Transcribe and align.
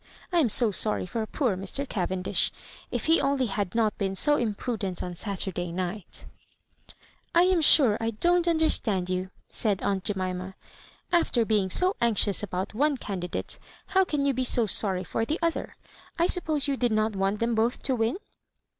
I 0.31 0.39
am 0.39 0.49
so 0.49 0.71
sorry 0.71 1.05
for 1.05 1.23
poor 1.27 1.55
Mi, 1.55 1.67
Cavendish. 1.67 2.51
If 2.89 3.05
he 3.05 3.21
only 3.21 3.45
had 3.45 3.75
not 3.75 3.95
been 3.99 4.15
so 4.15 4.35
impru 4.35 4.79
dent 4.79 5.03
on 5.03 5.13
Saturday 5.13 5.71
night 5.71 6.25
1" 6.87 6.95
"I 7.35 7.43
am 7.43 7.61
sure 7.61 7.99
I 8.01 8.09
don't 8.09 8.47
understand 8.47 9.11
you," 9.11 9.29
said 9.47 9.83
aunt 9.83 10.03
Jemima." 10.03 10.55
After 11.11 11.45
being 11.45 11.69
so 11.69 11.95
anxious 12.01 12.41
about 12.41 12.73
one 12.73 12.97
candidate, 12.97 13.59
how 13.89 14.03
can 14.03 14.25
you 14.25 14.33
be 14.33 14.43
so 14.43 14.65
sorry 14.65 15.03
for 15.03 15.23
the 15.23 15.37
o'ther? 15.43 15.75
I 16.17 16.25
suppose 16.25 16.67
you 16.67 16.77
did 16.77 16.91
not 16.91 17.15
want 17.15 17.39
them 17.39 17.55
bo^ 17.55 17.79
to 17.83 17.95
win?" 17.95 18.17